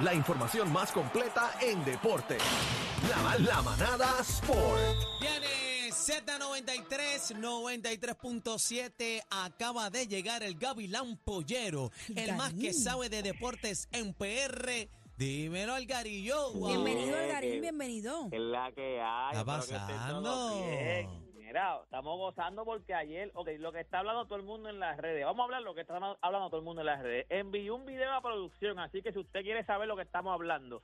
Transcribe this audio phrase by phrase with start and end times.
[0.00, 2.38] La información más completa en deporte.
[3.08, 4.80] La, la manada Sport.
[5.20, 9.24] Viene Z93, 93.7.
[9.28, 14.88] Acaba de llegar el Gavilán Pollero, el más que sabe de deportes en PR.
[15.16, 16.52] Dímelo, Algarillo.
[16.52, 16.68] Wow.
[16.68, 18.28] Bienvenido, Algarín, bienvenido.
[18.30, 19.32] Es la que hay.
[19.32, 21.27] Está pasando.
[21.48, 24.98] Mira, estamos gozando porque ayer, ok, lo que está hablando todo el mundo en las
[24.98, 27.24] redes, vamos a hablar lo que está hablando todo el mundo en las redes.
[27.30, 30.82] Envié un video a producción, así que si usted quiere saber lo que estamos hablando,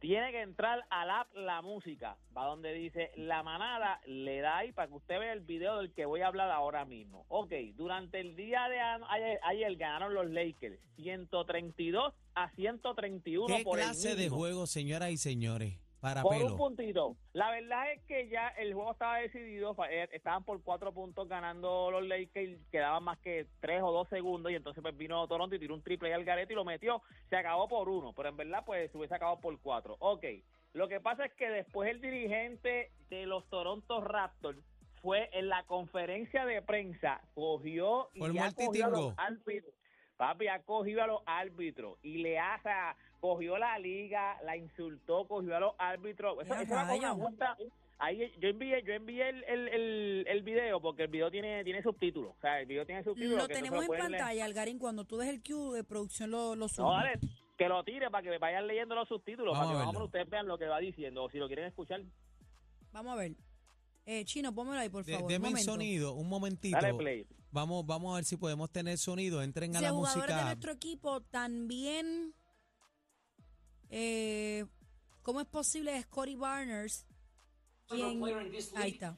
[0.00, 4.72] tiene que entrar al app La Música, va donde dice La Manada, le da ahí
[4.72, 7.24] para que usted vea el video del que voy a hablar ahora mismo.
[7.28, 13.78] Ok, durante el día de ayer, ayer ganaron los Lakers 132 a 131 ¿Qué por
[13.78, 15.78] el clase de juego, señoras y señores?
[16.00, 17.16] Para Por un puntito.
[17.34, 19.76] La verdad es que ya el juego estaba decidido.
[19.90, 22.58] eh, Estaban por cuatro puntos ganando los Lakers.
[22.70, 24.50] Quedaban más que tres o dos segundos.
[24.50, 27.02] Y entonces pues vino Toronto y tiró un triple al garete y lo metió.
[27.28, 28.14] Se acabó por uno.
[28.14, 29.96] Pero en verdad pues se hubiese acabado por cuatro.
[29.98, 30.24] Ok.
[30.72, 34.58] Lo que pasa es que después el dirigente de los Toronto Raptors
[35.02, 37.20] fue en la conferencia de prensa.
[37.34, 38.90] Cogió y el ya cogió a multitingo.
[39.08, 39.74] los árbitros.
[40.20, 42.68] Papi ha cogido a los árbitros y le hace,
[43.20, 46.36] cogió la liga, la insultó, cogió a los árbitros.
[46.42, 47.56] Eso, ¡Ya eso era una multa.
[47.96, 51.82] Ahí yo envié, yo envié el, el, el, el video porque el video tiene, tiene
[51.82, 52.34] subtítulos.
[52.36, 53.38] O sea, el video tiene subtítulos.
[53.38, 54.02] Lo que tenemos en leer.
[54.02, 54.78] pantalla, Algarín.
[54.78, 57.18] Cuando tú des el cue de producción, lo, lo No, dale,
[57.56, 60.58] que lo tire para que vayan leyendo los subtítulos, Vamos para que ustedes vean lo
[60.58, 61.24] que va diciendo.
[61.24, 62.02] O si lo quieren escuchar,
[62.92, 63.32] Vamos a ver.
[64.06, 65.28] Eh, Chino, pónmelo ahí, por De- favor.
[65.30, 65.72] deme el momento.
[65.72, 66.76] sonido, un momentito.
[66.80, 67.26] dale play.
[67.52, 69.42] Vamos, vamos a ver si podemos tener sonido.
[69.42, 70.44] Entren a la jugadores de música.
[70.46, 72.34] nuestro equipo también.
[73.90, 74.64] Eh,
[75.22, 77.06] ¿Cómo es posible Scotty Barners?
[78.76, 79.16] Ahí está.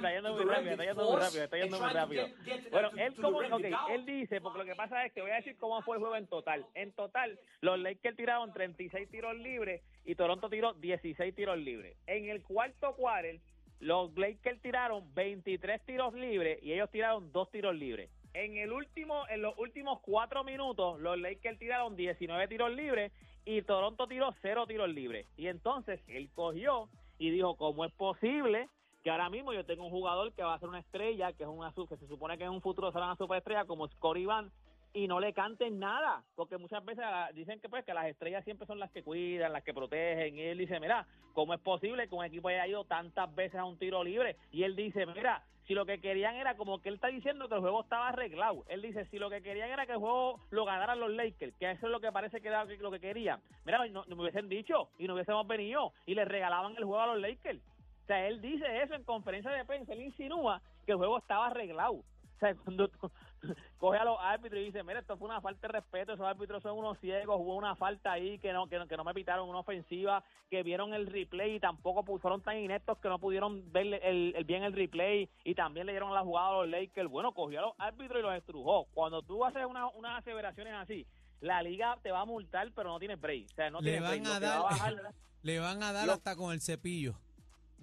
[0.00, 2.26] está yendo muy rápido, está yendo muy rápido, está yendo muy rápido.
[2.70, 5.56] Bueno, él como, ok, él dice, porque lo que pasa es que voy a decir
[5.56, 6.66] cómo fue el juego en total.
[6.74, 11.96] En total, los Lakers tiraron 36 tiros libres y Toronto tiró 16 tiros libres.
[12.06, 13.40] En el cuarto quarter,
[13.80, 18.10] los Lakers tiraron 23 tiros libres y ellos tiraron 2 tiros libres.
[18.34, 23.10] En el último, en los últimos cuatro minutos, los Lakers tiraron 19 tiros libres
[23.46, 25.26] y Toronto tiró 0 tiros libres.
[25.38, 28.68] Y entonces él cogió y dijo, ¿cómo es posible
[29.02, 31.48] que ahora mismo yo tengo un jugador que va a ser una estrella, que es
[31.48, 34.50] una que se supone que en un futuro será una superestrella como Scottie Van
[34.92, 37.04] y no le canten nada, porque muchas veces
[37.34, 40.40] dicen que pues que las estrellas siempre son las que cuidan, las que protegen y
[40.40, 43.78] él dice, mira, ¿cómo es posible que un equipo haya ido tantas veces a un
[43.78, 44.36] tiro libre?
[44.50, 47.54] Y él dice, mira, si lo que querían era como que él está diciendo que
[47.54, 48.64] el juego estaba arreglado.
[48.68, 51.70] Él dice, si lo que querían era que el juego lo ganaran los Lakers, que
[51.70, 53.40] eso es lo que parece que era lo que querían.
[53.64, 57.06] Mira, no, me hubiesen dicho y no hubiésemos venido y le regalaban el juego a
[57.08, 57.60] los Lakers.
[58.04, 61.48] O sea, él dice eso en conferencia de prensa, él insinúa que el juego estaba
[61.48, 61.94] arreglado.
[61.94, 62.88] O sea, cuando
[63.78, 66.62] coge a los árbitros y dice, mira, esto fue una falta de respeto, esos árbitros
[66.62, 69.48] son unos ciegos, hubo una falta ahí que no, que no, que no me pitaron
[69.48, 73.86] una ofensiva, que vieron el replay y tampoco fueron tan ineptos que no pudieron ver
[74.02, 77.08] el, el- bien el replay y también le dieron la jugada a los Lakers.
[77.10, 78.86] Bueno, cogió a los árbitros y los estrujó.
[78.94, 81.06] Cuando tú haces una- unas aseveraciones así,
[81.40, 83.46] la liga te va a multar, pero no tienes break.
[83.52, 84.22] O sea, no Le tienes break.
[84.24, 87.14] van a va dar, bajar- le van a dar hasta con el cepillo.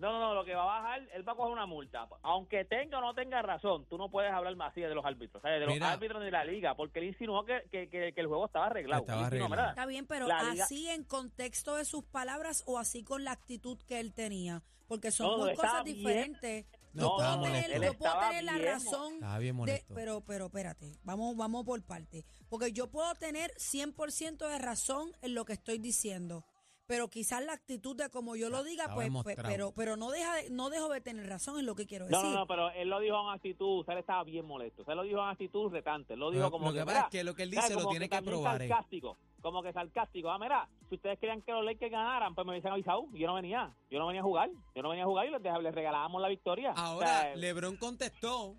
[0.03, 2.07] No, no, no, lo que va a bajar, él va a coger una multa.
[2.21, 5.41] Aunque tenga o no tenga razón, tú no puedes hablar más así de los árbitros,
[5.41, 5.59] ¿sabes?
[5.59, 5.91] de los Mira.
[5.93, 9.01] árbitros de la liga, porque él insinuó que, que, que- que el juego estaba arreglado.
[9.01, 9.69] Estaba insinuó, arreglado.
[9.69, 13.31] Está bien, pero La liga- así en contexto de sus palabras o así con la
[13.31, 14.61] actitud que él tenía.
[14.87, 15.97] Porque son No, no, muy cosas bien.
[15.97, 16.65] diferentes.
[16.93, 19.13] No, yo puedo estaba tener, yo puedo tener la bien razón.
[19.15, 19.93] Estaba bien de- molesto.
[19.95, 22.23] pero, pero, espérate, vamos, vamos por parte.
[22.49, 26.45] Porque yo puedo tener 100% de razón en lo que estoy diciendo.
[26.85, 30.35] Pero quizás la actitud de como yo lo diga, pues, pues, pero, pero no deja
[30.35, 32.33] de- no dejo de tener razón en lo que quiero No, decir.
[32.33, 34.81] no, no, pero él lo dijo en actitud, o sea, él estaba bien molesto.
[34.81, 36.13] O sea, él lo dijo en actitud retante.
[36.15, 37.69] Él lo dijo como lo que que, pasa mira, es que lo que él dice
[37.73, 38.67] lo Como tiene que probar, eh.
[38.67, 40.29] sarcástico, como que sarcástico.
[40.29, 43.05] Ah, mira, si ustedes querían que los Lakers ganaran, pues me hubiesen avisado.
[43.13, 44.49] Yo no venía, yo no venía a jugar.
[44.75, 46.73] Yo no venía a jugar y les, regalábamos la victoria.
[46.73, 48.55] O Ahora, sea, LeBron contestó.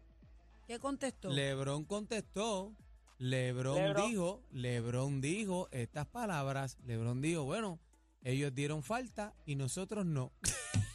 [0.66, 1.28] ¿Qué contestó?
[1.28, 2.72] LeBron contestó.
[3.18, 4.08] LeBron, Lebron.
[4.10, 6.78] dijo, LeBron dijo estas palabras.
[6.86, 7.78] LeBron dijo, bueno,
[8.24, 10.32] ellos dieron falta y nosotros no.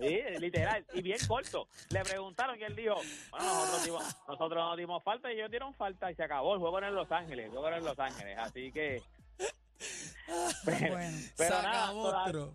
[0.00, 1.68] Sí, literal, y bien corto.
[1.90, 2.94] Le preguntaron y él dijo,
[3.30, 6.54] bueno, nosotros, dimos, nosotros no dimos falta y ellos dieron falta y se acabó.
[6.54, 8.38] El juego en Los Ángeles, el juego en Los Ángeles.
[8.38, 9.02] Así que
[10.64, 11.18] Bueno.
[11.36, 12.54] Pero nada, otro.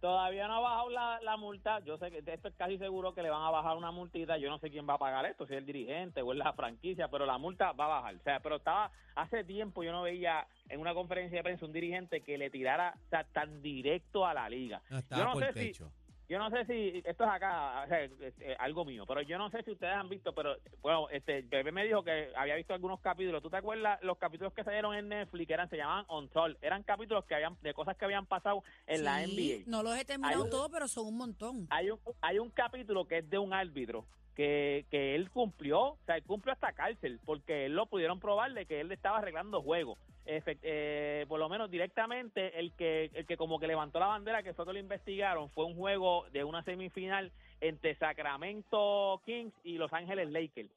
[0.00, 1.80] Todavía no ha bajado la, la multa.
[1.80, 4.38] Yo sé que esto es casi seguro que le van a bajar una multita.
[4.38, 6.52] Yo no sé quién va a pagar esto, si es el dirigente o es la
[6.52, 8.14] franquicia, pero la multa va a bajar.
[8.14, 11.72] O sea, pero estaba hace tiempo yo no veía en una conferencia de prensa un
[11.72, 14.80] dirigente que le tirara o sea, tan directo a la liga.
[14.90, 15.84] No, yo no por sé el si.
[16.28, 19.38] Yo no sé si esto es acá, o sea, es, es algo mío, pero yo
[19.38, 22.74] no sé si ustedes han visto, pero bueno, este Bebé me dijo que había visto
[22.74, 23.42] algunos capítulos.
[23.42, 26.58] ¿Tú te acuerdas los capítulos que salieron en Netflix que eran se llamaban On Tour?
[26.60, 29.64] Eran capítulos que habían de cosas que habían pasado en la NBA.
[29.66, 31.66] No los he terminado todos, pero son un montón.
[31.70, 34.04] Hay un hay un capítulo que es de un árbitro
[34.38, 38.54] que, que él cumplió, o sea, él cumplió hasta cárcel porque él lo pudieron probar
[38.54, 39.98] de que él estaba arreglando juegos.
[40.26, 44.52] Eh, por lo menos directamente el que el que como que levantó la bandera que
[44.52, 47.32] fue que lo investigaron fue un juego de una semifinal
[47.62, 50.68] entre Sacramento Kings y Los Ángeles Lakers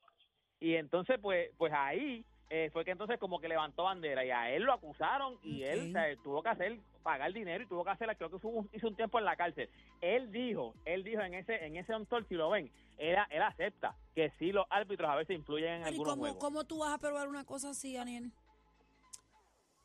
[0.62, 4.52] y entonces pues pues ahí eh, fue que entonces como que levantó bandera y a
[4.52, 5.88] él lo acusaron y él Ok.
[5.88, 8.90] o sea, tuvo que hacer pagar dinero y tuvo que hacer creo que un- hizo
[8.90, 9.70] un tiempo en la cárcel
[10.02, 13.42] él dijo él dijo en ese en ese on tour, si lo ven él, él
[13.42, 16.64] acepta que sí los árbitros a veces influyen en Pero ¿y algunos cómo, juegos cómo
[16.66, 18.32] tú vas a probar una cosa así, Daniel?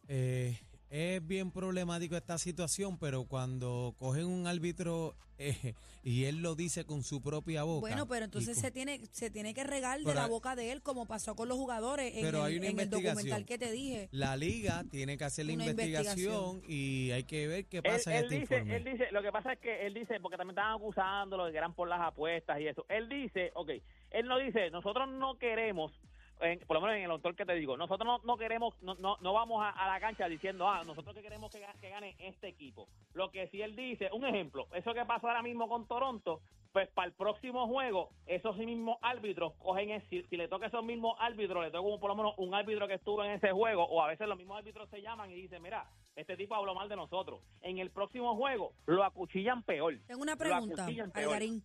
[0.08, 0.58] Eh,
[0.90, 6.84] es bien problemático esta situación, pero cuando cogen un árbitro eh, y él lo dice
[6.86, 7.80] con su propia boca.
[7.80, 10.72] Bueno, pero entonces con- se tiene, se tiene que regar de la hay- boca de
[10.72, 13.44] él, como pasó con los jugadores en, Pero el, hay una en el documental investigación.
[13.44, 14.08] que te dije.
[14.12, 18.16] La liga tiene que hacer la investigación, y hay que ver qué él, pasa en
[18.18, 18.76] él este dice, informe.
[18.76, 21.58] él dice, lo que pasa es que él dice, porque también estaban acusándolo de que
[21.58, 22.86] eran por las apuestas y eso.
[22.88, 23.70] Él dice, ok,
[24.12, 25.92] él no dice, nosotros no queremos,
[26.40, 28.94] en- por lo menos en el autor que te digo, nosotros no, no queremos, no,
[28.96, 32.14] no, no vamos a, a la cancha diciendo, ah, nosotros que queremos que, que gane
[32.18, 32.88] este equipo.
[33.14, 36.40] Lo que sí él dice, un ejemplo, eso que pasó ahora mismo con Toronto,
[36.72, 40.68] pues para el próximo juego, esos mismos árbitros cogen, el- si, si le toca a
[40.68, 43.50] esos mismos árbitros, le toca como por lo menos un árbitro que estuvo en ese
[43.52, 46.74] juego, o a veces los mismos árbitros se llaman y dicen, mira, este tipo habló
[46.74, 47.40] mal de nosotros.
[47.62, 49.98] En el próximo juego lo acuchillan peor.
[50.06, 50.84] Tengo una pregunta.
[51.28, 51.62] Algarín.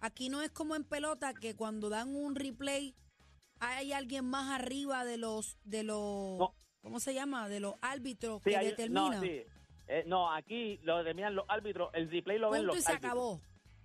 [0.00, 2.94] Aquí no es como en pelota que cuando dan un replay
[3.60, 6.54] hay alguien más arriba de los de los No.
[6.82, 7.48] ¿cómo se llama?
[7.48, 9.12] De los árbitros Sí, que hay- determinan.
[9.12, 9.42] No, sí.
[9.88, 13.10] Eh, no, aquí lo determinan los árbitros, el replay lo ven los y se árbitros.
[13.10, 13.40] acabó.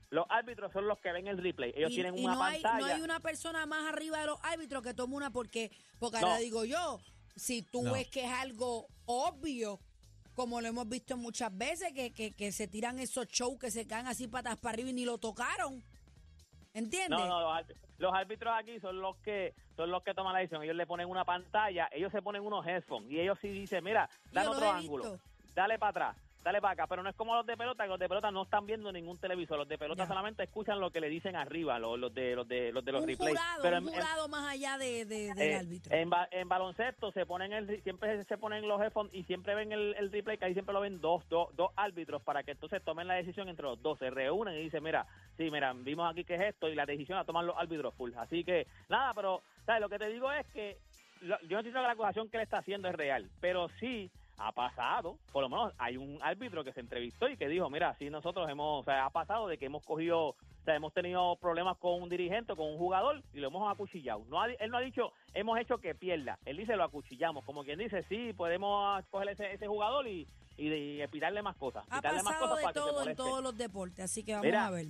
[0.10, 1.74] Los árbitros son los que ven el replay.
[1.76, 2.86] Ellos y, tienen y una no hay, pantalla.
[2.88, 6.28] no hay una persona más arriba de los árbitros que tome una porque porque No.
[6.28, 7.00] ahora digo yo,
[7.36, 7.94] si tú No.
[7.94, 9.80] ves que es algo obvio
[10.36, 13.86] como lo hemos visto muchas veces, que, que, que se tiran esos shows que se
[13.88, 15.84] caen así patas para arriba y ni lo tocaron.
[16.74, 17.20] ¿Entiendes?
[17.20, 17.68] No, no, los,
[17.98, 20.64] los árbitros aquí son los que son los que toman la decisión.
[20.64, 24.10] Ellos le ponen una pantalla, ellos se ponen unos headphones y ellos sí dicen, mira,
[24.32, 25.20] los otro ángulo,
[25.54, 26.88] dale para atrás, dale para acá.
[26.88, 29.18] Pero no es como los de pelota, que los de pelota no están viendo ningún
[29.18, 29.58] televisor.
[29.58, 30.08] Los de pelota Ya.
[30.08, 33.02] solamente escuchan lo que le dicen arriba, los, los de los de los de los
[33.02, 33.38] un replays.
[33.38, 35.96] jurado, Pero un en- en- jurado más allá de, de- del Eh, árbitro.
[35.96, 39.96] En, en baloncesto se ponen el, siempre se ponen los headphones y siempre ven el,
[39.98, 43.08] el replay, que ahí siempre lo ven dos, dos, dos árbitros para que entonces tomen
[43.08, 43.98] la decisión entre los dos.
[44.00, 45.06] Se reúnen y dicen, mira,
[45.38, 48.12] sí, mira, vimos aquí que es esto y la decisión la toman los árbitros full.
[48.18, 49.82] Así que, nada, pero, ¿sabes?
[49.82, 50.78] Lo que te digo es que
[51.22, 54.52] yo no entiendo que la acusación que le está haciendo es real, pero sí ha
[54.52, 58.10] pasado, por lo menos hay un árbitro que se entrevistó y que dijo, mira, sí
[58.10, 60.36] nosotros hemos, o sea, ha pasado de que hemos cogido, o
[60.66, 64.24] sea, hemos tenido problemas con un dirigente o con un jugador y lo hemos acuchillado.
[64.30, 67.64] No ha él no ha dicho, hemos hecho que pierda, él dice lo acuchillamos, como
[67.64, 70.28] quien dice, sí, podemos coger ese, ese jugador y,
[70.58, 73.16] y, y quitarle más cosas, ha quitarle más pasado cosas de para que todo en
[73.16, 74.88] todos los deportes, así que vamos Mira, a ver.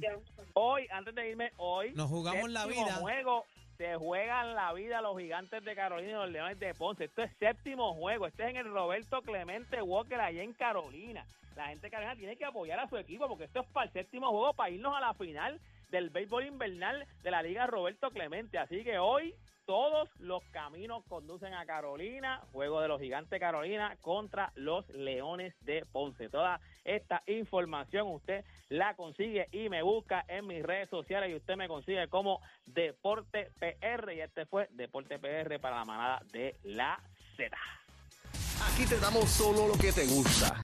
[0.54, 2.96] Hoy, antes de irme, hoy Nos jugamos la vida.
[2.96, 3.46] juego
[3.84, 7.04] se juegan la vida los gigantes de Carolina y los leones de Ponce.
[7.04, 8.28] Esto es séptimo juego.
[8.28, 11.26] Este es en el Roberto Clemente Walker allá en Carolina.
[11.58, 13.92] La gente de Carolina tiene que apoyar a su equipo porque esto es para el
[13.92, 15.60] séptimo juego, para irnos a la final
[15.90, 18.58] del béisbol invernal de la Liga Roberto Clemente.
[18.58, 24.52] Así que hoy todos los caminos conducen a Carolina, juego de los gigantes Carolina contra
[24.56, 26.30] los leones de Ponce.
[26.30, 31.56] Toda esta información usted la consigue y me busca en mis redes sociales y usted
[31.56, 37.00] me consigue como Deporte PR y este fue Deporte PR para la manada de la
[37.38, 37.58] Z.
[38.72, 40.52] Aquí te damos solo lo que te gusta.